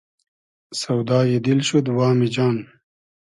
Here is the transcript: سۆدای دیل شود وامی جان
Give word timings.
سۆدای 0.79 1.39
دیل 1.45 1.59
شود 1.67 1.85
وامی 1.95 2.27
جان 2.35 2.57